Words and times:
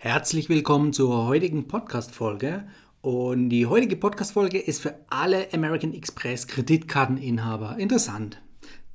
Herzlich 0.00 0.48
willkommen 0.48 0.92
zur 0.92 1.26
heutigen 1.26 1.66
Podcast-Folge. 1.66 2.68
Und 3.00 3.48
die 3.48 3.66
heutige 3.66 3.96
Podcast-Folge 3.96 4.60
ist 4.60 4.80
für 4.80 4.94
alle 5.10 5.52
American 5.52 5.92
Express 5.92 6.46
Kreditkarteninhaber 6.46 7.76
interessant. 7.78 8.40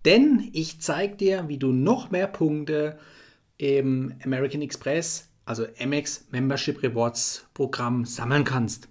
Denn 0.06 0.50
ich 0.54 0.80
zeige 0.80 1.18
dir, 1.18 1.50
wie 1.50 1.58
du 1.58 1.74
noch 1.74 2.10
mehr 2.10 2.28
Punkte 2.28 2.98
im 3.58 4.14
American 4.24 4.62
Express, 4.62 5.30
also 5.44 5.66
Amex 5.78 6.26
Membership 6.32 6.82
Rewards 6.82 7.50
Programm 7.54 8.06
sammeln 8.06 8.46
kannst. 8.46 8.88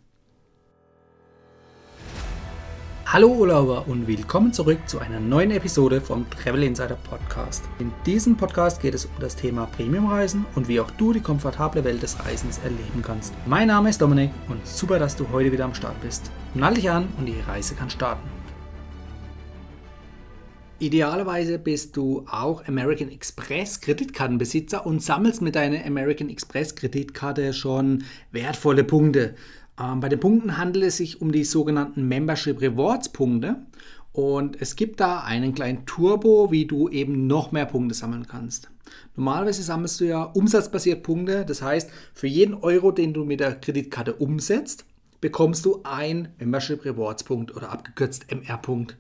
Hallo 3.13 3.29
Urlauber 3.29 3.89
und 3.89 4.07
willkommen 4.07 4.55
zurück 4.55 4.89
zu 4.89 4.99
einer 4.99 5.21
neuen 5.21 5.51
Episode 5.51 6.01
vom 6.01 6.25
Travel 6.31 6.63
Insider 6.63 6.97
Podcast. 6.97 7.63
In 7.79 7.93
diesem 8.07 8.39
Podcast 8.39 8.81
geht 8.81 8.95
es 8.95 9.05
um 9.05 9.13
das 9.21 9.37
Thema 9.37 9.67
Premiumreisen 9.67 10.47
und 10.55 10.67
wie 10.67 10.81
auch 10.81 10.91
du 10.93 11.13
die 11.13 11.21
komfortable 11.21 11.85
Welt 11.85 12.03
des 12.03 12.25
Reisens 12.25 12.57
erleben 12.65 13.03
kannst. 13.03 13.35
Mein 13.45 13.69
Name 13.69 13.91
ist 13.91 14.01
Dominik 14.01 14.31
und 14.49 14.67
super, 14.67 14.99
dass 14.99 15.15
du 15.15 15.29
heute 15.31 15.53
wieder 15.53 15.67
am 15.67 15.75
Start 15.75 16.01
bist. 16.01 16.31
Nall 16.55 16.73
dich 16.73 16.89
an 16.89 17.07
und 17.19 17.27
die 17.27 17.39
Reise 17.47 17.75
kann 17.75 17.91
starten. 17.91 18.27
Idealerweise 20.79 21.61
bist 21.61 21.97
du 21.97 22.25
auch 22.29 22.67
American 22.67 23.09
Express 23.11 23.81
Kreditkartenbesitzer 23.83 24.85
und 24.85 25.03
sammelst 25.03 25.43
mit 25.43 25.55
deiner 25.55 25.85
American 25.85 26.29
Express 26.29 26.75
Kreditkarte 26.75 27.53
schon 27.53 28.05
wertvolle 28.33 28.83
Punkte. 28.83 29.35
Ähm, 29.81 30.01
bei 30.01 30.09
den 30.09 30.21
Punkten 30.21 30.59
handelt 30.59 30.85
es 30.85 30.97
sich 30.99 31.21
um 31.21 31.33
die 31.33 31.45
sogenannten 31.45 32.07
Membership 32.07 32.61
Rewards 32.61 33.11
Punkte. 33.11 33.67
Und 34.13 34.61
es 34.61 34.77
gibt 34.77 35.01
da 35.01 35.21
einen 35.21 35.55
kleinen 35.55 35.87
Turbo, 35.87 36.51
wie 36.51 36.67
du 36.67 36.89
eben 36.89 37.27
noch 37.27 37.51
mehr 37.51 37.65
Punkte 37.65 37.95
sammeln 37.95 38.27
kannst. 38.27 38.71
Normalerweise 39.17 39.63
sammelst 39.63 40.01
du 40.01 40.05
ja 40.05 40.23
umsatzbasiert 40.23 41.03
Punkte. 41.03 41.47
Das 41.47 41.63
heißt, 41.63 41.91
für 42.13 42.27
jeden 42.27 42.55
Euro, 42.55 42.93
den 42.93 43.15
du 43.15 43.25
mit 43.25 43.41
der 43.41 43.55
Kreditkarte 43.55 44.15
umsetzt, 44.15 44.85
bekommst 45.21 45.65
du 45.65 45.81
ein 45.85 46.29
Membership 46.39 46.85
Rewards 46.85 47.25
Punkt 47.25 47.57
oder 47.57 47.71
abgekürzt 47.71 48.31
MR 48.31 48.59
Punkt. 48.59 48.97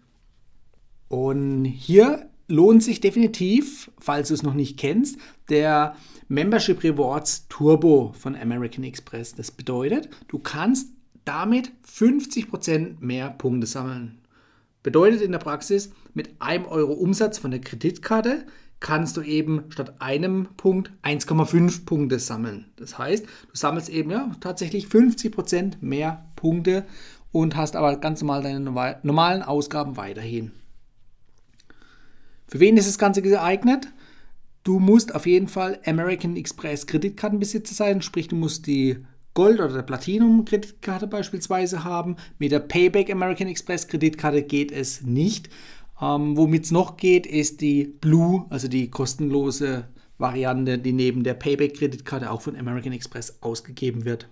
Und 1.08 1.66
hier 1.66 2.30
lohnt 2.52 2.82
sich 2.82 3.00
definitiv, 3.00 3.90
falls 3.98 4.28
du 4.28 4.34
es 4.34 4.42
noch 4.42 4.52
nicht 4.52 4.78
kennst, 4.78 5.18
der 5.48 5.96
Membership 6.28 6.84
Rewards 6.84 7.48
Turbo 7.48 8.12
von 8.18 8.36
American 8.36 8.84
Express. 8.84 9.34
Das 9.34 9.50
bedeutet, 9.50 10.10
du 10.28 10.38
kannst 10.38 10.90
damit 11.24 11.72
50% 11.90 12.96
mehr 13.00 13.30
Punkte 13.30 13.66
sammeln. 13.66 14.18
Bedeutet 14.82 15.22
in 15.22 15.32
der 15.32 15.38
Praxis, 15.38 15.92
mit 16.12 16.28
einem 16.40 16.66
Euro 16.66 16.92
Umsatz 16.92 17.38
von 17.38 17.52
der 17.52 17.60
Kreditkarte 17.60 18.44
kannst 18.80 19.16
du 19.16 19.22
eben 19.22 19.64
statt 19.70 19.94
einem 20.00 20.48
Punkt 20.58 20.92
1,5 21.02 21.86
Punkte 21.86 22.18
sammeln. 22.18 22.66
Das 22.76 22.98
heißt, 22.98 23.24
du 23.24 23.54
sammelst 23.54 23.88
eben 23.88 24.10
ja 24.10 24.30
tatsächlich 24.40 24.88
50% 24.88 25.76
mehr 25.80 26.26
Punkte 26.36 26.84
und 27.30 27.56
hast 27.56 27.76
aber 27.76 27.96
ganz 27.96 28.20
normal 28.20 28.42
deine 28.42 28.60
normalen 28.60 29.42
Ausgaben 29.42 29.96
weiterhin. 29.96 30.50
Für 32.52 32.60
wen 32.60 32.76
ist 32.76 32.86
das 32.86 32.98
Ganze 32.98 33.22
geeignet? 33.22 33.88
Du 34.62 34.78
musst 34.78 35.14
auf 35.14 35.24
jeden 35.24 35.48
Fall 35.48 35.80
American 35.86 36.36
Express 36.36 36.86
Kreditkartenbesitzer 36.86 37.74
sein, 37.74 38.02
sprich 38.02 38.28
du 38.28 38.36
musst 38.36 38.66
die 38.66 38.98
Gold- 39.32 39.58
oder 39.58 39.82
Platinum-Kreditkarte 39.82 41.06
beispielsweise 41.06 41.82
haben. 41.82 42.16
Mit 42.38 42.52
der 42.52 42.58
Payback 42.58 43.10
American 43.10 43.48
Express 43.48 43.88
Kreditkarte 43.88 44.42
geht 44.42 44.70
es 44.70 45.00
nicht. 45.00 45.48
Ähm, 45.98 46.36
Womit 46.36 46.64
es 46.64 46.72
noch 46.72 46.98
geht, 46.98 47.26
ist 47.26 47.62
die 47.62 47.84
Blue, 47.84 48.44
also 48.50 48.68
die 48.68 48.90
kostenlose 48.90 49.88
Variante, 50.18 50.76
die 50.76 50.92
neben 50.92 51.24
der 51.24 51.32
Payback-Kreditkarte 51.32 52.30
auch 52.30 52.42
von 52.42 52.54
American 52.54 52.92
Express 52.92 53.38
ausgegeben 53.40 54.04
wird. 54.04 54.28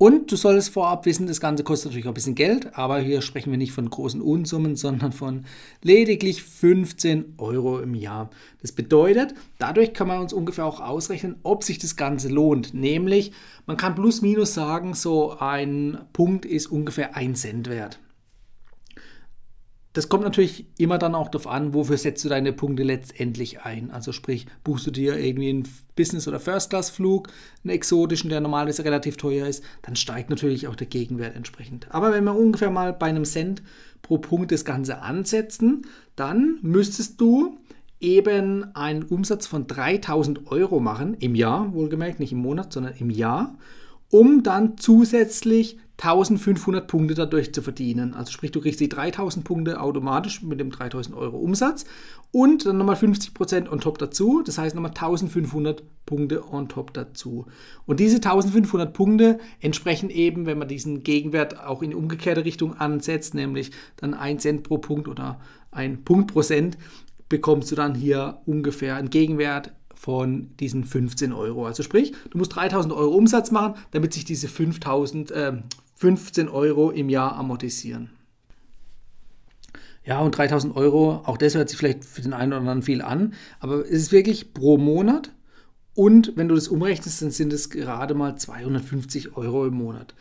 Und 0.00 0.30
du 0.30 0.36
solltest 0.36 0.70
vorab 0.70 1.06
wissen, 1.06 1.26
das 1.26 1.40
Ganze 1.40 1.64
kostet 1.64 1.86
natürlich 1.86 2.06
auch 2.06 2.12
ein 2.12 2.14
bisschen 2.14 2.36
Geld, 2.36 2.76
aber 2.78 3.00
hier 3.00 3.20
sprechen 3.20 3.50
wir 3.50 3.58
nicht 3.58 3.72
von 3.72 3.90
großen 3.90 4.20
Unsummen, 4.20 4.76
sondern 4.76 5.10
von 5.10 5.44
lediglich 5.82 6.44
15 6.44 7.34
Euro 7.36 7.80
im 7.80 7.94
Jahr. 7.94 8.30
Das 8.62 8.70
bedeutet, 8.70 9.34
dadurch 9.58 9.94
kann 9.94 10.06
man 10.06 10.20
uns 10.20 10.32
ungefähr 10.32 10.66
auch 10.66 10.80
ausrechnen, 10.80 11.34
ob 11.42 11.64
sich 11.64 11.78
das 11.78 11.96
Ganze 11.96 12.28
lohnt. 12.28 12.74
Nämlich, 12.74 13.32
man 13.66 13.76
kann 13.76 13.96
plus 13.96 14.22
minus 14.22 14.54
sagen, 14.54 14.94
so 14.94 15.36
ein 15.40 15.98
Punkt 16.12 16.44
ist 16.44 16.68
ungefähr 16.68 17.16
1 17.16 17.40
Cent 17.40 17.68
wert 17.68 17.98
das 19.94 20.08
kommt 20.08 20.22
natürlich 20.22 20.66
immer 20.76 20.98
dann 20.98 21.14
auch 21.14 21.28
darauf 21.28 21.46
an, 21.46 21.72
wofür 21.72 21.96
setzt 21.96 22.24
du 22.24 22.28
deine 22.28 22.52
Punkte 22.52 22.82
letztendlich 22.82 23.62
ein. 23.62 23.90
Also 23.90 24.12
sprich, 24.12 24.46
buchst 24.62 24.86
du 24.86 24.90
dir 24.90 25.18
irgendwie 25.18 25.48
einen 25.48 25.68
Business- 25.96 26.28
oder 26.28 26.38
First-Class-Flug, 26.38 27.28
einen 27.64 27.74
exotischen, 27.74 28.30
der 28.30 28.40
normalerweise 28.40 28.84
relativ 28.84 29.16
teuer 29.16 29.46
ist, 29.46 29.64
dann 29.82 29.96
steigt 29.96 30.30
natürlich 30.30 30.68
auch 30.68 30.76
der 30.76 30.86
Gegenwert 30.86 31.34
entsprechend. 31.34 31.86
Aber 31.90 32.12
wenn 32.12 32.24
wir 32.24 32.36
ungefähr 32.36 32.70
mal 32.70 32.92
bei 32.92 33.06
einem 33.06 33.24
Cent 33.24 33.62
pro 34.02 34.18
Punkt 34.18 34.52
das 34.52 34.64
Ganze 34.64 35.00
ansetzen, 35.00 35.82
dann 36.16 36.58
müsstest 36.62 37.20
du 37.20 37.58
eben 38.00 38.74
einen 38.76 39.02
Umsatz 39.02 39.46
von 39.46 39.66
3000 39.66 40.46
Euro 40.52 40.80
machen, 40.80 41.14
im 41.14 41.34
Jahr, 41.34 41.72
wohlgemerkt, 41.72 42.20
nicht 42.20 42.32
im 42.32 42.38
Monat, 42.38 42.72
sondern 42.72 42.94
im 42.98 43.10
Jahr, 43.10 43.56
um 44.10 44.42
dann 44.42 44.78
zusätzlich 44.78 45.78
1500 45.98 46.86
Punkte 46.86 47.14
dadurch 47.14 47.52
zu 47.52 47.60
verdienen. 47.60 48.14
Also 48.14 48.30
sprich, 48.30 48.52
du 48.52 48.60
kriegst 48.60 48.78
die 48.78 48.88
3000 48.88 49.44
Punkte 49.44 49.80
automatisch 49.80 50.42
mit 50.42 50.60
dem 50.60 50.70
3000 50.70 51.16
Euro 51.16 51.38
Umsatz 51.38 51.86
und 52.30 52.66
dann 52.66 52.78
nochmal 52.78 52.94
50% 52.94 53.68
on 53.68 53.80
top 53.80 53.98
dazu. 53.98 54.42
Das 54.44 54.58
heißt 54.58 54.76
nochmal 54.76 54.92
1500 54.92 55.82
Punkte 56.06 56.44
on 56.52 56.68
top 56.68 56.94
dazu. 56.94 57.46
Und 57.84 57.98
diese 57.98 58.16
1500 58.16 58.92
Punkte 58.92 59.38
entsprechen 59.60 60.08
eben, 60.08 60.46
wenn 60.46 60.58
man 60.58 60.68
diesen 60.68 61.02
Gegenwert 61.02 61.58
auch 61.58 61.82
in 61.82 61.90
die 61.90 61.96
umgekehrte 61.96 62.44
Richtung 62.44 62.74
ansetzt, 62.74 63.34
nämlich 63.34 63.72
dann 63.96 64.14
1 64.14 64.42
Cent 64.42 64.62
pro 64.62 64.78
Punkt 64.78 65.08
oder 65.08 65.40
ein 65.72 66.04
Punkt 66.04 66.32
pro 66.32 66.42
Cent, 66.42 66.78
bekommst 67.28 67.72
du 67.72 67.74
dann 67.74 67.96
hier 67.96 68.38
ungefähr 68.46 68.94
einen 68.94 69.10
Gegenwert 69.10 69.72
von 69.94 70.56
diesen 70.60 70.84
15 70.84 71.32
Euro. 71.32 71.66
Also 71.66 71.82
sprich, 71.82 72.12
du 72.30 72.38
musst 72.38 72.54
3000 72.54 72.94
Euro 72.94 73.14
Umsatz 73.16 73.50
machen, 73.50 73.74
damit 73.90 74.14
sich 74.14 74.24
diese 74.24 74.46
5000, 74.46 75.30
äh, 75.32 75.52
15 75.98 76.48
Euro 76.48 76.90
im 76.90 77.08
Jahr 77.08 77.36
amortisieren. 77.36 78.10
Ja, 80.04 80.20
und 80.20 80.36
3000 80.36 80.74
Euro, 80.76 81.22
auch 81.26 81.36
das 81.36 81.54
hört 81.54 81.68
sich 81.68 81.76
vielleicht 81.76 82.04
für 82.04 82.22
den 82.22 82.32
einen 82.32 82.52
oder 82.52 82.60
anderen 82.60 82.82
viel 82.82 83.02
an, 83.02 83.34
aber 83.60 83.84
es 83.84 83.90
ist 83.90 84.12
wirklich 84.12 84.54
pro 84.54 84.78
Monat 84.78 85.32
und 85.94 86.32
wenn 86.36 86.48
du 86.48 86.54
das 86.54 86.68
umrechnest, 86.68 87.20
dann 87.20 87.32
sind 87.32 87.52
es 87.52 87.68
gerade 87.68 88.14
mal 88.14 88.36
250 88.36 89.36
Euro 89.36 89.66
im 89.66 89.74
Monat. 89.74 90.14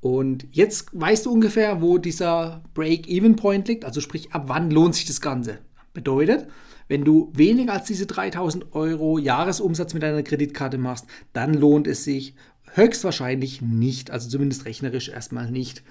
Und 0.00 0.46
jetzt 0.50 0.88
weißt 0.92 1.26
du 1.26 1.32
ungefähr, 1.32 1.80
wo 1.80 1.98
dieser 1.98 2.64
Break-Even-Point 2.74 3.68
liegt, 3.68 3.84
also 3.84 4.00
sprich, 4.00 4.32
ab 4.32 4.44
wann 4.48 4.70
lohnt 4.70 4.96
sich 4.96 5.04
das 5.04 5.20
Ganze. 5.20 5.58
Bedeutet, 5.94 6.48
wenn 6.88 7.04
du 7.04 7.30
weniger 7.34 7.74
als 7.74 7.86
diese 7.86 8.06
3000 8.06 8.74
Euro 8.74 9.16
Jahresumsatz 9.16 9.94
mit 9.94 10.02
deiner 10.02 10.24
Kreditkarte 10.24 10.76
machst, 10.76 11.06
dann 11.32 11.54
lohnt 11.54 11.86
es 11.86 12.02
sich 12.02 12.34
höchstwahrscheinlich 12.74 13.62
nicht, 13.62 14.10
also 14.10 14.28
zumindest 14.28 14.64
rechnerisch 14.64 15.08
erstmal 15.08 15.50
nicht. 15.50 15.82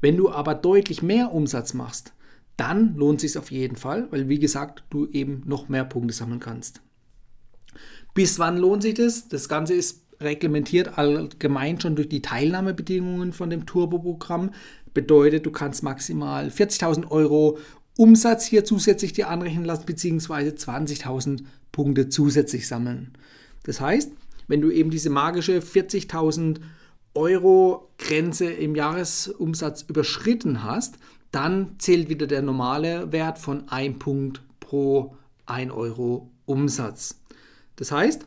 Wenn 0.00 0.16
du 0.16 0.30
aber 0.30 0.54
deutlich 0.54 1.02
mehr 1.02 1.32
Umsatz 1.32 1.74
machst, 1.74 2.12
dann 2.56 2.96
lohnt 2.96 3.22
es 3.22 3.32
sich 3.32 3.38
auf 3.38 3.50
jeden 3.50 3.76
Fall, 3.76 4.08
weil 4.10 4.28
wie 4.28 4.38
gesagt, 4.38 4.84
du 4.90 5.06
eben 5.06 5.42
noch 5.46 5.68
mehr 5.68 5.84
Punkte 5.84 6.14
sammeln 6.14 6.40
kannst. 6.40 6.80
Bis 8.14 8.38
wann 8.38 8.56
lohnt 8.56 8.82
sich 8.82 8.94
das? 8.94 9.28
Das 9.28 9.48
Ganze 9.48 9.74
ist 9.74 10.02
reglementiert 10.20 10.96
allgemein 10.98 11.80
schon 11.80 11.96
durch 11.96 12.08
die 12.08 12.22
Teilnahmebedingungen 12.22 13.32
von 13.34 13.50
dem 13.50 13.66
Turbo-Programm. 13.66 14.52
Bedeutet, 14.94 15.44
du 15.44 15.50
kannst 15.50 15.82
maximal 15.82 16.48
40.000 16.48 17.10
Euro 17.10 17.58
Umsatz 17.98 18.46
hier 18.46 18.64
zusätzlich 18.64 19.12
dir 19.12 19.28
anrechnen 19.28 19.64
lassen, 19.64 19.84
beziehungsweise 19.86 20.50
20.000 20.50 21.42
Punkte 21.72 22.08
zusätzlich 22.08 22.66
sammeln. 22.66 23.12
Das 23.64 23.80
heißt, 23.80 24.12
wenn 24.48 24.60
du 24.60 24.70
eben 24.70 24.90
diese 24.90 25.10
magische 25.10 25.60
40.000 25.60 26.60
Euro 27.14 27.88
Grenze 27.98 28.46
im 28.46 28.74
Jahresumsatz 28.74 29.82
überschritten 29.88 30.62
hast, 30.62 30.98
dann 31.32 31.76
zählt 31.78 32.08
wieder 32.08 32.26
der 32.26 32.42
normale 32.42 33.12
Wert 33.12 33.38
von 33.38 33.68
1 33.68 33.98
Punkt 33.98 34.42
pro 34.60 35.16
1 35.46 35.72
Euro 35.72 36.30
Umsatz. 36.44 37.20
Das 37.76 37.90
heißt, 37.92 38.26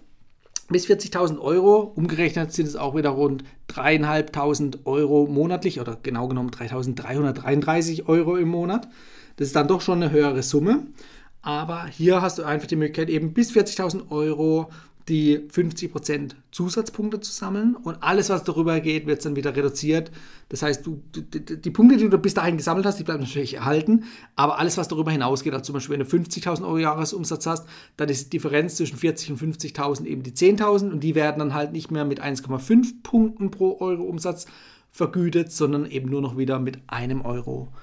bis 0.70 0.86
40.000 0.86 1.40
Euro, 1.40 1.92
umgerechnet 1.96 2.54
sind 2.54 2.68
es 2.68 2.76
auch 2.76 2.96
wieder 2.96 3.10
rund 3.10 3.44
3.500 3.70 4.86
Euro 4.86 5.26
monatlich 5.26 5.80
oder 5.80 5.98
genau 6.02 6.28
genommen 6.28 6.52
3.333 6.52 8.08
Euro 8.08 8.38
im 8.38 8.50
Monat. 8.50 8.88
Das 9.38 9.48
ist 9.48 9.56
dann 9.56 9.68
doch 9.68 9.82
schon 9.82 10.04
eine 10.04 10.12
höhere 10.12 10.44
Summe. 10.44 10.86
Aber 11.42 11.86
hier 11.88 12.22
hast 12.22 12.38
du 12.38 12.44
einfach 12.44 12.68
die 12.68 12.76
Möglichkeit, 12.76 13.10
eben 13.10 13.34
bis 13.34 13.52
40.000 13.52 14.12
Euro 14.12 14.70
die 15.10 15.40
50% 15.40 16.36
Zusatzpunkte 16.52 17.20
zu 17.20 17.32
sammeln 17.32 17.76
und 17.76 18.02
alles, 18.02 18.30
was 18.30 18.44
darüber 18.44 18.80
geht, 18.80 19.08
wird 19.08 19.26
dann 19.26 19.36
wieder 19.36 19.56
reduziert. 19.56 20.12
Das 20.50 20.62
heißt, 20.62 20.86
du, 20.86 21.02
die, 21.16 21.62
die 21.62 21.72
Punkte, 21.72 21.98
die 21.98 22.10
du 22.10 22.18
bis 22.18 22.36
dahin 22.36 22.58
gesammelt 22.58 22.86
hast, 22.86 23.00
die 23.00 23.04
bleiben 23.04 23.24
natürlich 23.24 23.56
erhalten, 23.56 24.06
aber 24.36 24.60
alles, 24.60 24.78
was 24.78 24.88
darüber 24.88 25.12
hinausgeht, 25.12 25.54
also 25.54 25.64
zum 25.64 25.74
Beispiel, 25.74 25.98
wenn 25.98 26.06
du 26.06 26.16
50.000 26.16 26.62
Euro 26.64 26.78
Jahresumsatz 26.78 27.46
hast, 27.48 27.68
dann 27.98 28.10
ist 28.10 28.26
die 28.26 28.38
Differenz 28.38 28.76
zwischen 28.76 28.98
40.000 28.98 29.32
und 29.32 29.58
50.000 29.58 30.06
eben 30.06 30.24
die 30.24 30.32
10.000 30.32 30.92
und 30.92 31.02
die 31.02 31.16
werden 31.16 31.40
dann 31.40 31.54
halt 31.54 31.72
nicht 31.72 31.92
mehr 31.92 32.06
mit 32.06 32.22
1,5 32.22 33.02
Punkten 33.04 33.52
pro 33.52 33.80
Euro 33.80 34.04
Umsatz 34.04 34.46
vergütet, 34.92 35.52
sondern 35.52 35.86
eben 35.86 36.10
nur 36.10 36.22
noch 36.22 36.38
wieder 36.38 36.60
mit 36.60 36.80
einem 36.88 37.22
Euro 37.22 37.74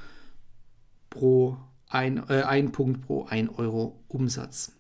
pro 1.10 1.56
ein, 1.88 2.28
äh, 2.28 2.42
ein 2.42 2.72
Punkt 2.72 3.06
pro 3.06 3.24
1 3.24 3.50
Euro 3.58 4.00
Umsatz. 4.08 4.75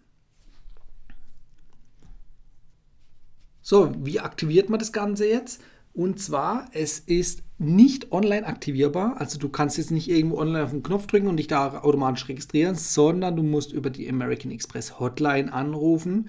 So, 3.68 3.90
wie 3.98 4.20
aktiviert 4.20 4.70
man 4.70 4.78
das 4.78 4.92
Ganze 4.92 5.26
jetzt? 5.26 5.60
Und 5.92 6.20
zwar, 6.20 6.66
es 6.70 7.00
ist 7.00 7.42
nicht 7.58 8.12
online 8.12 8.46
aktivierbar. 8.46 9.16
Also 9.18 9.40
du 9.40 9.48
kannst 9.48 9.76
jetzt 9.76 9.90
nicht 9.90 10.08
irgendwo 10.08 10.38
online 10.38 10.62
auf 10.62 10.70
den 10.70 10.84
Knopf 10.84 11.08
drücken 11.08 11.26
und 11.26 11.36
dich 11.36 11.48
da 11.48 11.80
automatisch 11.82 12.28
registrieren, 12.28 12.76
sondern 12.76 13.34
du 13.34 13.42
musst 13.42 13.72
über 13.72 13.90
die 13.90 14.08
American 14.08 14.52
Express 14.52 15.00
Hotline 15.00 15.52
anrufen. 15.52 16.28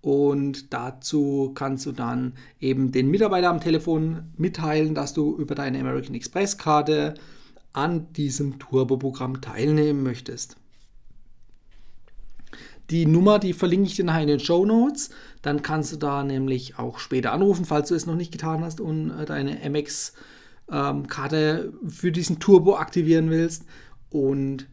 Und 0.00 0.72
dazu 0.72 1.52
kannst 1.54 1.84
du 1.84 1.92
dann 1.92 2.32
eben 2.58 2.90
den 2.90 3.10
Mitarbeiter 3.10 3.50
am 3.50 3.60
Telefon 3.60 4.32
mitteilen, 4.38 4.94
dass 4.94 5.12
du 5.12 5.36
über 5.36 5.54
deine 5.54 5.78
American 5.80 6.14
Express 6.14 6.56
Karte 6.56 7.12
an 7.74 8.14
diesem 8.14 8.58
Turbo-Programm 8.58 9.42
teilnehmen 9.42 10.02
möchtest. 10.02 10.56
Die 12.90 13.04
Nummer, 13.04 13.38
die 13.38 13.52
verlinke 13.52 13.88
ich 13.88 13.96
dir 13.96 14.06
nachher 14.06 14.22
in 14.22 14.28
den 14.28 14.40
Show 14.40 14.64
Notes. 14.64 15.10
Dann 15.42 15.62
kannst 15.62 15.92
du 15.92 15.96
da 15.96 16.24
nämlich 16.24 16.78
auch 16.78 16.98
später 16.98 17.32
anrufen, 17.32 17.64
falls 17.64 17.88
du 17.88 17.94
es 17.94 18.06
noch 18.06 18.16
nicht 18.16 18.32
getan 18.32 18.64
hast 18.64 18.80
und 18.80 19.10
äh, 19.10 19.24
deine 19.24 19.58
MX-Karte 19.68 21.72
ähm, 21.72 21.90
für 21.90 22.12
diesen 22.12 22.40
Turbo 22.40 22.76
aktivieren 22.76 23.30
willst. 23.30 23.64
Und 24.10 24.66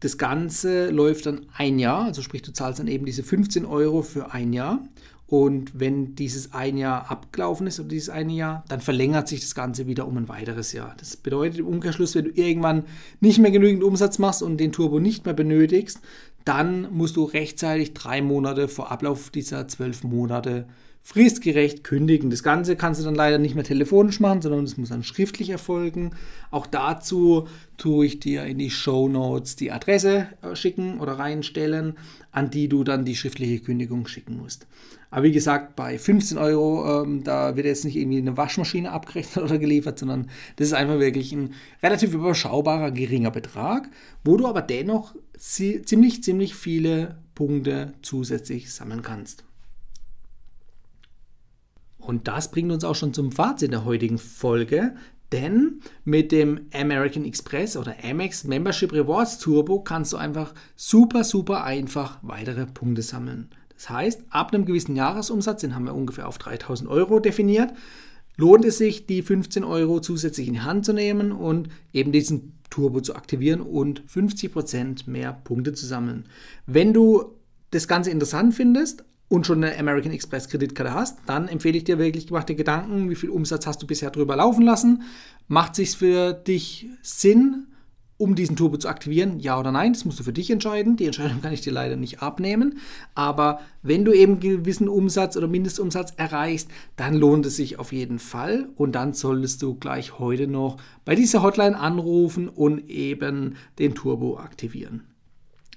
das 0.00 0.16
Ganze 0.16 0.90
läuft 0.90 1.26
dann 1.26 1.46
ein 1.56 1.78
Jahr, 1.78 2.04
also 2.04 2.22
sprich, 2.22 2.42
du 2.42 2.52
zahlst 2.52 2.78
dann 2.78 2.86
eben 2.86 3.04
diese 3.04 3.22
15 3.22 3.64
Euro 3.64 4.02
für 4.02 4.32
ein 4.32 4.52
Jahr. 4.52 4.80
Und 5.26 5.78
wenn 5.78 6.14
dieses 6.14 6.54
ein 6.54 6.78
Jahr 6.78 7.10
abgelaufen 7.10 7.66
ist 7.66 7.78
oder 7.78 7.90
dieses 7.90 8.08
eine 8.08 8.32
Jahr, 8.32 8.64
dann 8.68 8.80
verlängert 8.80 9.28
sich 9.28 9.40
das 9.40 9.54
Ganze 9.54 9.86
wieder 9.86 10.08
um 10.08 10.16
ein 10.16 10.28
weiteres 10.28 10.72
Jahr. 10.72 10.94
Das 10.98 11.18
bedeutet 11.18 11.58
im 11.58 11.66
Umkehrschluss, 11.66 12.14
wenn 12.14 12.24
du 12.24 12.30
irgendwann 12.30 12.84
nicht 13.20 13.38
mehr 13.38 13.50
genügend 13.50 13.84
Umsatz 13.84 14.18
machst 14.18 14.42
und 14.42 14.56
den 14.56 14.72
Turbo 14.72 15.00
nicht 15.00 15.26
mehr 15.26 15.34
benötigst, 15.34 16.00
dann 16.44 16.92
musst 16.92 17.16
du 17.16 17.24
rechtzeitig 17.24 17.94
drei 17.94 18.22
Monate 18.22 18.68
vor 18.68 18.90
Ablauf 18.90 19.30
dieser 19.30 19.68
zwölf 19.68 20.04
Monate 20.04 20.66
fristgerecht 21.08 21.84
kündigen. 21.84 22.28
Das 22.28 22.42
Ganze 22.42 22.76
kannst 22.76 23.00
du 23.00 23.04
dann 23.06 23.14
leider 23.14 23.38
nicht 23.38 23.54
mehr 23.54 23.64
telefonisch 23.64 24.20
machen, 24.20 24.42
sondern 24.42 24.64
es 24.64 24.76
muss 24.76 24.90
dann 24.90 25.02
schriftlich 25.02 25.48
erfolgen. 25.48 26.10
Auch 26.50 26.66
dazu 26.66 27.48
tue 27.78 28.04
ich 28.04 28.20
dir 28.20 28.44
in 28.44 28.58
die 28.58 28.68
Show 28.68 29.08
Notes 29.08 29.56
die 29.56 29.72
Adresse 29.72 30.26
äh, 30.42 30.54
schicken 30.54 31.00
oder 31.00 31.12
reinstellen, 31.12 31.96
an 32.30 32.50
die 32.50 32.68
du 32.68 32.84
dann 32.84 33.04
die 33.04 33.16
schriftliche 33.16 33.60
Kündigung 33.60 34.06
schicken 34.06 34.36
musst. 34.36 34.66
Aber 35.10 35.24
wie 35.24 35.32
gesagt, 35.32 35.74
bei 35.76 35.98
15 35.98 36.36
Euro, 36.36 37.02
ähm, 37.02 37.24
da 37.24 37.56
wird 37.56 37.66
jetzt 37.66 37.84
nicht 37.84 37.96
irgendwie 37.96 38.18
eine 38.18 38.36
Waschmaschine 38.36 38.92
abgerechnet 38.92 39.44
oder 39.44 39.58
geliefert, 39.58 39.98
sondern 39.98 40.28
das 40.56 40.68
ist 40.68 40.74
einfach 40.74 40.98
wirklich 40.98 41.32
ein 41.32 41.54
relativ 41.82 42.12
überschaubarer, 42.12 42.90
geringer 42.90 43.30
Betrag, 43.30 43.88
wo 44.24 44.36
du 44.36 44.46
aber 44.46 44.62
dennoch 44.62 45.14
ziemlich, 45.38 46.22
ziemlich 46.22 46.54
viele 46.54 47.18
Punkte 47.34 47.94
zusätzlich 48.02 48.72
sammeln 48.72 49.02
kannst. 49.02 49.44
Und 51.98 52.28
das 52.28 52.50
bringt 52.50 52.72
uns 52.72 52.84
auch 52.84 52.94
schon 52.94 53.14
zum 53.14 53.32
Fazit 53.32 53.72
der 53.72 53.84
heutigen 53.84 54.18
Folge, 54.18 54.94
denn 55.32 55.80
mit 56.04 56.32
dem 56.32 56.66
American 56.72 57.24
Express 57.24 57.76
oder 57.76 57.96
Amex 58.02 58.44
Membership 58.44 58.92
Rewards 58.92 59.38
Turbo 59.38 59.80
kannst 59.80 60.12
du 60.12 60.16
einfach 60.16 60.54
super, 60.76 61.24
super 61.24 61.64
einfach 61.64 62.18
weitere 62.22 62.66
Punkte 62.66 63.02
sammeln. 63.02 63.48
Das 63.74 63.90
heißt, 63.90 64.22
ab 64.30 64.52
einem 64.52 64.64
gewissen 64.64 64.96
Jahresumsatz, 64.96 65.60
den 65.60 65.74
haben 65.74 65.84
wir 65.84 65.94
ungefähr 65.94 66.26
auf 66.26 66.38
3000 66.38 66.90
Euro 66.90 67.20
definiert, 67.20 67.72
lohnt 68.36 68.64
es 68.64 68.78
sich, 68.78 69.06
die 69.06 69.22
15 69.22 69.64
Euro 69.64 70.00
zusätzlich 70.00 70.48
in 70.48 70.54
die 70.54 70.60
Hand 70.60 70.84
zu 70.84 70.92
nehmen 70.92 71.32
und 71.32 71.68
eben 71.92 72.10
diesen 72.10 72.54
Turbo 72.70 73.00
zu 73.00 73.14
aktivieren 73.14 73.60
und 73.60 74.02
50% 74.06 75.08
mehr 75.08 75.32
Punkte 75.32 75.74
zu 75.74 75.86
sammeln. 75.86 76.24
Wenn 76.66 76.92
du 76.92 77.34
das 77.70 77.86
Ganze 77.86 78.10
interessant 78.10 78.54
findest, 78.54 79.04
und 79.28 79.46
schon 79.46 79.62
eine 79.62 79.78
American 79.78 80.12
Express 80.12 80.48
Kreditkarte 80.48 80.94
hast, 80.94 81.18
dann 81.26 81.48
empfehle 81.48 81.76
ich 81.76 81.84
dir 81.84 81.98
wirklich, 81.98 82.30
mach 82.30 82.44
dir 82.44 82.56
Gedanken, 82.56 83.10
wie 83.10 83.14
viel 83.14 83.30
Umsatz 83.30 83.66
hast 83.66 83.82
du 83.82 83.86
bisher 83.86 84.10
drüber 84.10 84.36
laufen 84.36 84.64
lassen. 84.64 85.02
Macht 85.46 85.74
sich 85.74 85.96
für 85.96 86.32
dich 86.32 86.86
Sinn, 87.02 87.66
um 88.16 88.34
diesen 88.34 88.56
Turbo 88.56 88.78
zu 88.78 88.88
aktivieren? 88.88 89.38
Ja 89.38 89.58
oder 89.58 89.70
nein? 89.70 89.92
Das 89.92 90.04
musst 90.04 90.18
du 90.18 90.24
für 90.24 90.32
dich 90.32 90.50
entscheiden. 90.50 90.96
Die 90.96 91.04
Entscheidung 91.04 91.40
kann 91.42 91.52
ich 91.52 91.60
dir 91.60 91.72
leider 91.72 91.96
nicht 91.96 92.22
abnehmen. 92.22 92.78
Aber 93.14 93.60
wenn 93.82 94.04
du 94.04 94.12
eben 94.12 94.40
gewissen 94.40 94.88
Umsatz 94.88 95.36
oder 95.36 95.46
Mindestumsatz 95.46 96.14
erreichst, 96.16 96.70
dann 96.96 97.14
lohnt 97.14 97.44
es 97.46 97.56
sich 97.56 97.78
auf 97.78 97.92
jeden 97.92 98.18
Fall. 98.18 98.68
Und 98.76 98.92
dann 98.92 99.12
solltest 99.12 99.62
du 99.62 99.74
gleich 99.74 100.18
heute 100.18 100.46
noch 100.46 100.78
bei 101.04 101.14
dieser 101.14 101.42
Hotline 101.42 101.78
anrufen 101.78 102.48
und 102.48 102.88
eben 102.88 103.56
den 103.78 103.94
Turbo 103.94 104.38
aktivieren. 104.38 105.07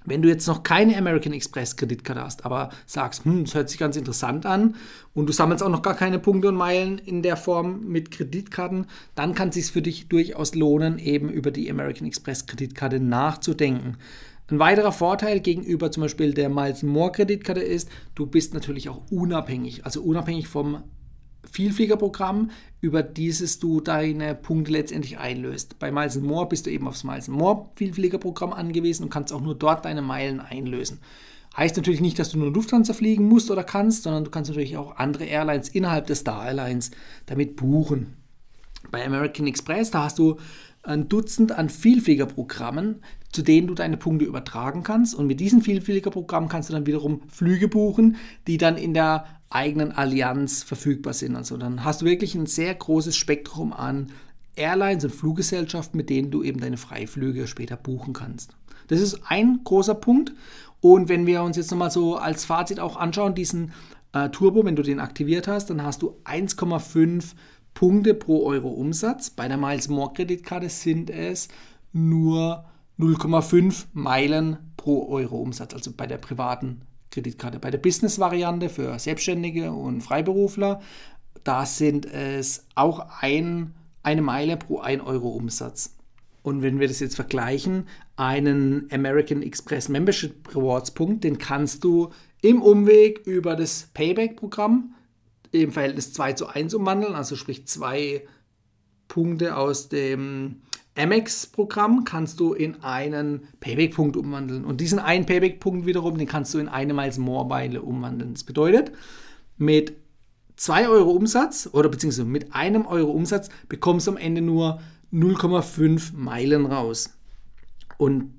Wenn 0.04 0.24
du 0.24 0.30
jetzt 0.30 0.48
noch 0.48 0.64
keine 0.64 0.98
American 0.98 1.34
Express 1.34 1.76
Kreditkarte 1.76 2.24
hast, 2.24 2.44
aber 2.46 2.70
sagst, 2.88 3.24
hm, 3.26 3.46
das 3.46 3.54
hört 3.54 3.70
sich 3.70 3.80
ganz 3.80 3.96
interessant 3.96 4.46
an 4.48 4.76
und 5.14 5.28
du 5.28 5.34
sammelst 5.34 5.64
auch 5.64 5.70
noch 5.70 5.84
gar 5.84 5.96
keine 5.96 6.18
Punkte 6.18 6.48
und 6.48 6.56
Meilen 6.56 6.98
in 6.98 7.22
der 7.22 7.38
Form 7.38 7.86
mit 7.88 8.10
Kreditkarten, 8.10 8.88
dann 9.14 9.36
kann 9.36 9.50
es 9.50 9.56
sich 9.56 9.72
für 9.72 9.84
dich 9.84 10.08
durchaus 10.08 10.56
lohnen, 10.56 10.98
eben 10.98 11.30
über 11.30 11.52
die 11.52 11.70
American 11.70 12.08
Express 12.08 12.48
Kreditkarte 12.48 13.00
nachzudenken. 13.00 13.98
Ein 14.50 14.60
weiterer 14.60 14.92
Vorteil 14.92 15.40
gegenüber 15.40 15.92
zum 15.92 16.02
Beispiel 16.02 16.34
der 16.34 16.50
Miles 16.50 16.84
More 16.84 17.12
Kreditkarte 17.12 17.62
ist, 17.62 17.88
du 18.16 18.26
bist 18.26 18.54
natürlich 18.54 18.90
auch 18.90 19.04
unabhängig, 19.12 19.86
also 19.86 20.02
unabhängig 20.02 20.48
vom 20.48 20.84
Vielfliegerprogramm, 21.50 22.52
über 22.82 23.04
dieses 23.04 23.60
du 23.60 23.82
deine 23.82 24.36
Punkte 24.36 24.72
letztendlich 24.72 25.18
einlöst. 25.18 25.80
Bei 25.80 25.92
Miles 25.92 26.20
More 26.20 26.48
bist 26.48 26.66
du 26.66 26.72
eben 26.72 26.88
aufs 26.88 27.04
Miles 27.04 27.28
More 27.28 27.70
Vielfliegerprogramm 27.76 28.54
angewiesen 28.54 29.04
und 29.04 29.10
kannst 29.10 29.34
auch 29.34 29.42
nur 29.42 29.56
dort 29.56 29.86
deine 29.86 30.02
Meilen 30.02 30.40
einlösen. 30.40 31.00
Heißt 31.56 31.76
natürlich 31.76 32.02
nicht, 32.02 32.18
dass 32.18 32.30
du 32.30 32.40
nur 32.40 32.52
Lufthansa 32.52 32.94
fliegen 32.94 33.28
musst 33.28 33.52
oder 33.52 33.64
kannst, 33.64 34.04
sondern 34.04 34.24
du 34.24 34.32
kannst 34.32 34.50
natürlich 34.50 34.78
auch 34.78 34.96
andere 34.98 35.26
Airlines 35.26 35.70
innerhalb 35.70 36.08
des 36.08 36.20
Star 36.20 36.46
Airlines 36.46 36.92
damit 37.26 37.58
buchen. 37.58 38.16
Bei 38.90 39.06
American 39.06 39.48
Express, 39.48 39.92
da 39.92 40.06
hast 40.06 40.18
du 40.18 40.38
ein 40.84 41.10
Dutzend 41.10 41.52
an 41.52 41.70
Vielfliegerprogrammen, 41.70 43.04
zu 43.32 43.42
denen 43.42 43.68
du 43.68 43.76
deine 43.76 43.98
Punkte 43.98 44.26
übertragen 44.26 44.84
kannst. 44.84 45.14
Und 45.14 45.28
mit 45.28 45.40
diesen 45.40 45.62
Vielfliegerprogrammen 45.62 46.50
kannst 46.50 46.70
du 46.70 46.74
dann 46.74 46.88
wiederum 46.88 47.22
Flüge 47.28 47.68
buchen, 47.68 48.16
die 48.48 48.58
dann 48.58 48.78
in 48.78 48.94
der 48.94 49.26
eigenen 49.52 49.92
Allianz 49.92 50.64
verfügbar 50.64 51.14
sind. 51.14 51.36
Also 51.36 51.58
dann 51.58 51.84
hast 51.84 52.02
du 52.02 52.06
wirklich 52.06 52.36
ein 52.36 52.46
sehr 52.46 52.74
großes 52.74 53.16
Spektrum 53.16 53.74
an 53.74 54.12
Airlines 54.56 55.04
und 55.04 55.12
Fluggesellschaften, 55.12 55.98
mit 55.98 56.10
denen 56.10 56.32
du 56.32 56.44
eben 56.44 56.60
deine 56.60 56.78
Freiflüge 56.78 57.48
später 57.48 57.78
buchen 57.78 58.14
kannst. 58.14 58.56
Das 58.88 59.00
ist 59.00 59.22
ein 59.26 59.62
großer 59.64 59.96
Punkt. 59.96 60.34
Und 60.80 61.10
wenn 61.10 61.26
wir 61.26 61.44
uns 61.44 61.58
jetzt 61.58 61.72
nochmal 61.72 61.92
so 61.92 62.18
als 62.18 62.46
Fazit 62.46 62.80
auch 62.80 62.98
anschauen, 62.98 63.36
diesen 63.36 63.72
äh, 64.14 64.30
Turbo, 64.30 64.66
wenn 64.66 64.76
du 64.76 64.84
den 64.84 65.00
aktiviert 65.00 65.48
hast, 65.48 65.70
dann 65.70 65.84
hast 65.84 66.02
du 66.02 66.16
1,5 66.26 67.34
Punkte 67.74 68.14
pro 68.14 68.46
Euro 68.46 68.70
Umsatz. 68.70 69.30
Bei 69.30 69.48
der 69.48 69.58
Miles 69.58 69.88
More 69.88 70.12
Kreditkarte 70.14 70.70
sind 70.70 71.10
es 71.10 71.48
nur 71.94 72.66
0,5 73.00 73.86
Meilen 73.94 74.58
pro 74.78 75.08
Euro 75.10 75.38
Umsatz, 75.38 75.74
also 75.74 75.92
bei 75.96 76.08
der 76.08 76.18
privaten 76.18 76.82
Kreditkarte. 77.12 77.60
Bei 77.60 77.70
der 77.70 77.78
Business-Variante 77.78 78.70
für 78.70 78.98
Selbstständige 78.98 79.72
und 79.72 80.02
Freiberufler, 80.02 80.82
da 81.44 81.66
sind 81.66 82.06
es 82.06 82.66
auch 82.76 83.06
ein, 83.20 83.74
eine 84.04 84.22
Meile 84.22 84.58
pro 84.58 84.80
1 84.80 85.04
Euro 85.04 85.30
Umsatz. 85.30 85.96
Und 86.44 86.64
wenn 86.64 86.80
wir 86.80 86.88
das 86.88 87.00
jetzt 87.00 87.16
vergleichen, 87.16 87.88
einen 88.16 88.88
American 88.92 89.44
Express 89.44 89.90
Membership 89.90 90.56
Rewards 90.56 90.92
Punkt, 90.92 91.24
den 91.24 91.38
kannst 91.38 91.84
du 91.84 92.10
im 92.42 92.62
Umweg 92.62 93.26
über 93.26 93.56
das 93.56 93.90
Payback-Programm 93.94 94.96
im 95.52 95.72
Verhältnis 95.72 96.14
2 96.14 96.34
zu 96.34 96.48
1 96.48 96.74
umwandeln, 96.74 97.14
also 97.14 97.36
sprich 97.36 97.68
zwei 97.68 98.26
Punkte 99.08 99.58
aus 99.58 99.90
dem 99.90 100.62
Amex-Programm 100.98 102.04
kannst 102.04 102.40
du 102.40 102.54
in 102.54 102.84
einen 102.84 103.48
Payback-Punkt 103.60 104.18
umwandeln. 104.18 104.66
Und 104.66 104.82
diesen 104.82 105.00
einen 105.00 105.26
Payback-Punkt 105.26 105.86
wiederum, 105.86 106.18
den 106.18 106.28
kannst 106.28 106.54
du 106.54 106.60
in 106.60 106.68
eine 106.68 106.94
Miles 106.94 107.18
More-Meile 107.18 107.82
umwandeln. 107.82 108.34
Das 108.34 108.44
bedeutet, 108.44 108.92
mit 109.58 109.94
2 110.58 110.90
Euro 110.90 111.12
Umsatz 111.12 111.70
oder 111.72 111.90
beziehungsweise 111.90 112.26
mit 112.26 112.54
einem 112.54 112.86
Euro 112.86 113.12
Umsatz 113.12 113.50
bekommst 113.70 114.08
du 114.08 114.12
am 114.12 114.18
Ende 114.18 114.42
nur 114.42 114.82
0,5 115.14 116.14
Meilen 116.14 116.66
raus. 116.66 117.18
Und 117.98 118.34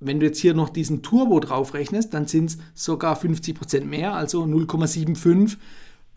wenn 0.00 0.20
du 0.20 0.26
jetzt 0.26 0.38
hier 0.38 0.54
noch 0.54 0.68
diesen 0.68 1.02
Turbo 1.02 1.40
drauf 1.40 1.74
rechnest, 1.74 2.14
dann 2.14 2.26
sind 2.26 2.50
es 2.50 2.58
sogar 2.74 3.18
50% 3.18 3.84
mehr, 3.84 4.14
also 4.14 4.44
0,75 4.44 5.56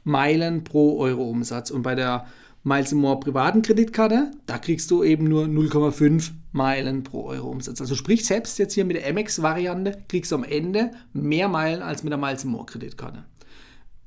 Meilen 0.03 0.63
pro 0.63 0.99
Euro 0.99 1.29
Umsatz. 1.29 1.71
Und 1.71 1.81
bei 1.81 1.95
der 1.95 2.25
Miles 2.63 2.93
More 2.93 3.19
privaten 3.19 3.61
Kreditkarte, 3.63 4.31
da 4.45 4.59
kriegst 4.59 4.91
du 4.91 5.03
eben 5.03 5.25
nur 5.25 5.45
0,5 5.45 6.31
Meilen 6.51 7.03
pro 7.03 7.25
Euro 7.25 7.49
Umsatz. 7.49 7.81
Also 7.81 7.95
sprich, 7.95 8.25
selbst 8.25 8.59
jetzt 8.59 8.73
hier 8.73 8.85
mit 8.85 8.97
der 8.97 9.09
Amex-Variante 9.09 10.03
kriegst 10.07 10.31
du 10.31 10.35
am 10.35 10.43
Ende 10.43 10.91
mehr 11.13 11.47
Meilen 11.47 11.81
als 11.81 12.03
mit 12.03 12.11
der 12.11 12.19
Miles 12.19 12.45
More 12.45 12.65
Kreditkarte. 12.65 13.23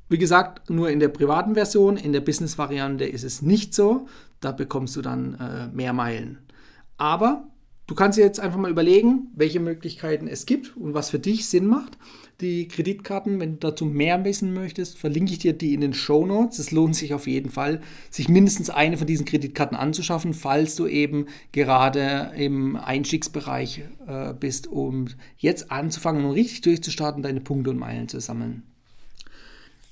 Wie 0.08 0.18
gesagt, 0.18 0.70
nur 0.70 0.90
in 0.90 1.00
der 1.00 1.08
privaten 1.08 1.54
Version, 1.54 1.96
in 1.96 2.12
der 2.12 2.20
Business-Variante 2.20 3.04
ist 3.04 3.24
es 3.24 3.42
nicht 3.42 3.74
so. 3.74 4.06
Da 4.40 4.52
bekommst 4.52 4.94
du 4.94 5.02
dann 5.02 5.34
äh, 5.34 5.74
mehr 5.74 5.92
Meilen. 5.92 6.38
Aber 6.96 7.48
Du 7.86 7.94
kannst 7.94 8.16
dir 8.16 8.22
jetzt 8.22 8.40
einfach 8.40 8.58
mal 8.58 8.70
überlegen, 8.70 9.28
welche 9.34 9.60
Möglichkeiten 9.60 10.26
es 10.26 10.46
gibt 10.46 10.74
und 10.74 10.94
was 10.94 11.10
für 11.10 11.18
dich 11.18 11.46
Sinn 11.46 11.66
macht. 11.66 11.98
Die 12.40 12.66
Kreditkarten, 12.66 13.38
wenn 13.38 13.52
du 13.52 13.58
dazu 13.58 13.84
mehr 13.84 14.24
wissen 14.24 14.54
möchtest, 14.54 14.96
verlinke 14.98 15.32
ich 15.32 15.38
dir 15.38 15.52
die 15.52 15.74
in 15.74 15.82
den 15.82 15.92
Show 15.92 16.24
Notes. 16.24 16.58
Es 16.58 16.70
lohnt 16.70 16.96
sich 16.96 17.12
auf 17.12 17.26
jeden 17.26 17.50
Fall, 17.50 17.82
sich 18.10 18.30
mindestens 18.30 18.70
eine 18.70 18.96
von 18.96 19.06
diesen 19.06 19.26
Kreditkarten 19.26 19.76
anzuschaffen, 19.76 20.32
falls 20.32 20.76
du 20.76 20.86
eben 20.86 21.26
gerade 21.52 22.32
im 22.36 22.76
Einstiegsbereich 22.76 23.82
äh, 24.06 24.32
bist, 24.32 24.66
um 24.66 25.08
jetzt 25.36 25.70
anzufangen 25.70 26.24
und 26.24 26.32
richtig 26.32 26.62
durchzustarten, 26.62 27.22
deine 27.22 27.42
Punkte 27.42 27.70
und 27.70 27.78
Meilen 27.78 28.08
zu 28.08 28.18
sammeln. 28.18 28.62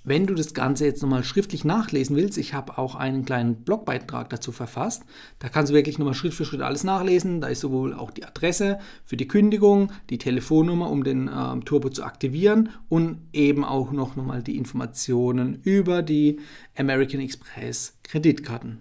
Wenn 0.04 0.26
du 0.26 0.34
das 0.34 0.52
Ganze 0.52 0.84
jetzt 0.84 1.00
nochmal 1.00 1.22
schriftlich 1.22 1.64
nachlesen 1.64 2.16
willst, 2.16 2.36
ich 2.36 2.54
habe 2.54 2.76
auch 2.76 2.96
einen 2.96 3.24
kleinen 3.24 3.62
Blogbeitrag 3.62 4.28
dazu 4.30 4.50
verfasst. 4.50 5.04
Da 5.38 5.48
kannst 5.48 5.70
du 5.70 5.76
wirklich 5.76 5.96
nochmal 5.98 6.14
Schritt 6.14 6.34
für 6.34 6.44
Schritt 6.44 6.60
alles 6.60 6.82
nachlesen. 6.82 7.40
Da 7.40 7.46
ist 7.46 7.60
sowohl 7.60 7.94
auch 7.94 8.10
die 8.10 8.24
Adresse 8.24 8.80
für 9.04 9.16
die 9.16 9.28
Kündigung, 9.28 9.92
die 10.10 10.18
Telefonnummer, 10.18 10.90
um 10.90 11.04
den 11.04 11.30
ähm, 11.32 11.64
Turbo 11.64 11.88
zu 11.88 12.02
aktivieren 12.02 12.70
und 12.88 13.18
eben 13.32 13.64
auch 13.64 13.92
noch 13.92 14.16
nochmal 14.16 14.42
die 14.42 14.56
Informationen 14.56 15.60
über 15.62 16.02
die 16.02 16.40
American 16.76 17.20
Express 17.20 17.96
Kreditkarten. 18.02 18.80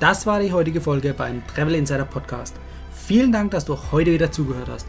Das 0.00 0.26
war 0.26 0.40
die 0.40 0.52
heutige 0.52 0.80
Folge 0.80 1.14
beim 1.14 1.46
Travel 1.46 1.76
Insider 1.76 2.04
Podcast. 2.04 2.56
Vielen 2.90 3.30
Dank, 3.30 3.52
dass 3.52 3.64
du 3.64 3.76
heute 3.92 4.12
wieder 4.12 4.32
zugehört 4.32 4.68
hast. 4.68 4.88